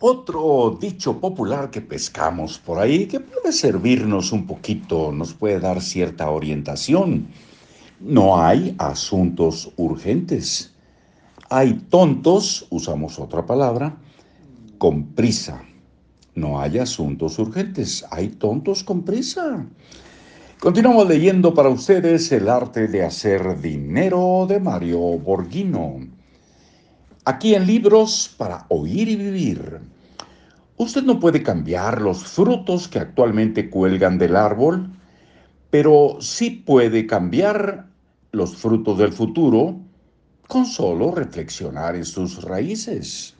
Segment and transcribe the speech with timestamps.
[0.00, 5.80] Otro dicho popular que pescamos por ahí que puede servirnos un poquito, nos puede dar
[5.80, 7.28] cierta orientación.
[8.00, 10.74] No hay asuntos urgentes.
[11.48, 13.96] Hay tontos, usamos otra palabra,
[14.76, 15.62] con prisa.
[16.34, 19.64] No hay asuntos urgentes, hay tontos con prisa.
[20.60, 26.15] Continuamos leyendo para ustedes El arte de hacer dinero de Mario Borghino.
[27.28, 29.80] Aquí en Libros para Oír y Vivir.
[30.76, 34.88] Usted no puede cambiar los frutos que actualmente cuelgan del árbol,
[35.68, 37.86] pero sí puede cambiar
[38.30, 39.74] los frutos del futuro
[40.46, 43.34] con solo reflexionar en sus raíces.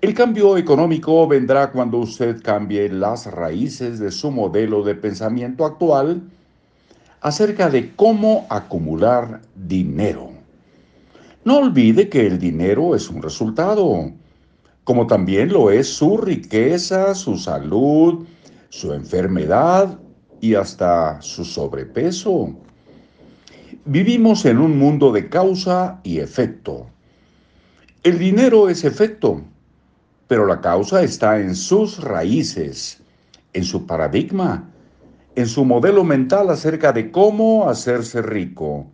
[0.00, 6.22] El cambio económico vendrá cuando usted cambie las raíces de su modelo de pensamiento actual
[7.22, 10.31] acerca de cómo acumular dinero.
[11.44, 14.12] No olvide que el dinero es un resultado,
[14.84, 18.26] como también lo es su riqueza, su salud,
[18.68, 19.98] su enfermedad
[20.40, 22.54] y hasta su sobrepeso.
[23.84, 26.86] Vivimos en un mundo de causa y efecto.
[28.02, 29.42] El dinero es efecto
[30.32, 33.02] pero la causa está en sus raíces,
[33.52, 34.66] en su paradigma,
[35.34, 38.86] en su modelo mental acerca de cómo hacerse rico.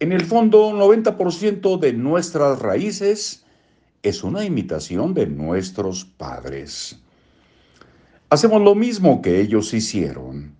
[0.00, 3.44] En el fondo, 90% de nuestras raíces
[4.02, 6.98] es una imitación de nuestros padres.
[8.30, 10.54] Hacemos lo mismo que ellos hicieron.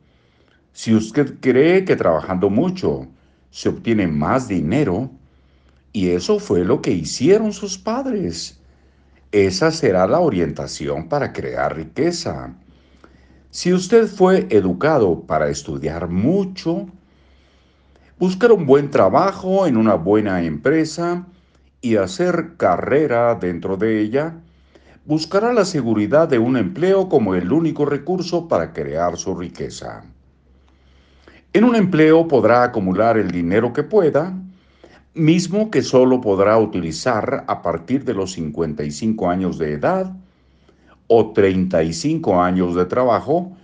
[0.75, 3.07] Si usted cree que trabajando mucho
[3.51, 5.11] se obtiene más dinero,
[5.91, 8.61] y eso fue lo que hicieron sus padres,
[9.33, 12.55] esa será la orientación para crear riqueza.
[13.51, 16.91] Si usted fue educado para estudiar mucho,
[18.21, 21.27] buscar un buen trabajo en una buena empresa
[21.81, 24.35] y hacer carrera dentro de ella,
[25.07, 30.05] buscará la seguridad de un empleo como el único recurso para crear su riqueza.
[31.55, 34.35] En un empleo podrá acumular el dinero que pueda,
[35.15, 40.13] mismo que solo podrá utilizar a partir de los 55 años de edad
[41.07, 43.57] o 35 años de trabajo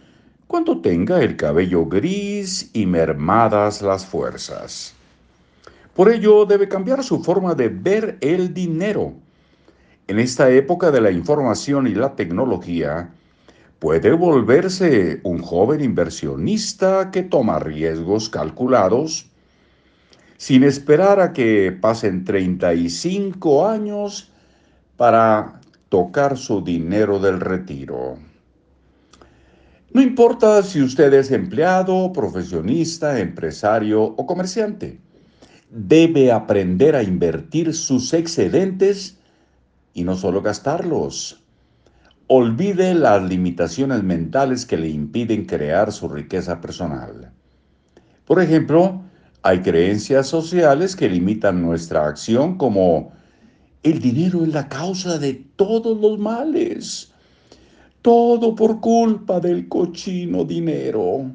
[0.46, 4.94] cuando tenga el cabello gris y mermadas las fuerzas.
[5.94, 9.14] Por ello debe cambiar su forma de ver el dinero.
[10.08, 13.10] En esta época de la información y la tecnología,
[13.78, 19.26] puede volverse un joven inversionista que toma riesgos calculados
[20.38, 24.30] sin esperar a que pasen 35 años
[24.96, 28.18] para tocar su dinero del retiro.
[29.96, 35.00] No importa si usted es empleado, profesionista, empresario o comerciante,
[35.70, 39.16] debe aprender a invertir sus excedentes
[39.94, 41.42] y no solo gastarlos.
[42.26, 47.32] Olvide las limitaciones mentales que le impiden crear su riqueza personal.
[48.26, 49.02] Por ejemplo,
[49.40, 53.12] hay creencias sociales que limitan nuestra acción como
[53.82, 57.14] el dinero es la causa de todos los males.
[58.06, 61.28] Todo por culpa del cochino dinero.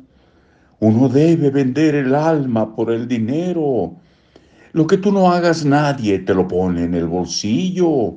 [0.80, 3.98] Uno debe vender el alma por el dinero.
[4.72, 8.14] Lo que tú no hagas nadie te lo pone en el bolsillo.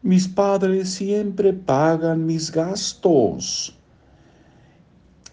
[0.00, 3.76] Mis padres siempre pagan mis gastos.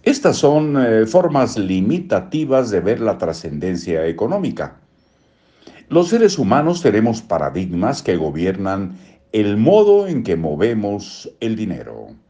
[0.04, 4.82] Estas son eh, formas limitativas de ver la trascendencia económica.
[5.88, 8.98] Los seres humanos tenemos paradigmas que gobiernan
[9.32, 12.25] el modo en que movemos el dinero.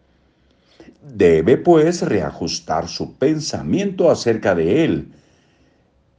[1.13, 5.11] Debe pues reajustar su pensamiento acerca de él.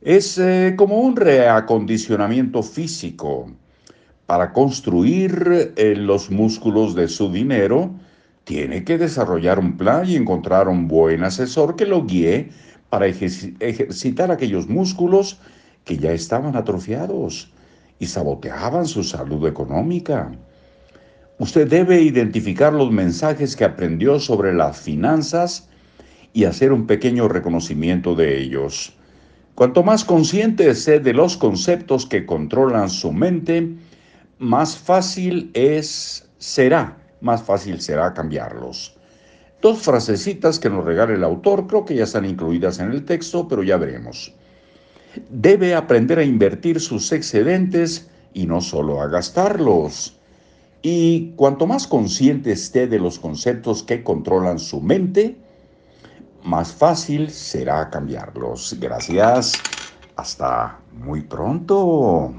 [0.01, 3.51] Es eh, como un reacondicionamiento físico
[4.27, 7.91] para construir eh, los músculos de su dinero
[8.45, 12.51] tiene que desarrollar un plan y encontrar un buen asesor que lo guíe
[12.89, 15.41] para ejercitar aquellos músculos
[15.85, 17.51] que ya estaban atrofiados
[17.99, 20.31] y saboteaban su salud económica.
[21.39, 25.69] Usted debe identificar los mensajes que aprendió sobre las finanzas
[26.33, 28.95] y hacer un pequeño reconocimiento de ellos.
[29.55, 33.75] Cuanto más consciente esté de los conceptos que controlan su mente,
[34.39, 38.95] más fácil es será más fácil será cambiarlos.
[39.63, 43.49] Dos frasecitas que nos regala el autor, creo que ya están incluidas en el texto,
[43.49, 44.33] pero ya veremos.
[45.31, 50.16] Debe aprender a invertir sus excedentes y no solo a gastarlos.
[50.89, 55.37] Y cuanto más consciente esté de los conceptos que controlan su mente,
[56.45, 58.77] más fácil será cambiarlos.
[58.79, 59.55] Gracias.
[60.15, 62.33] Hasta muy pronto.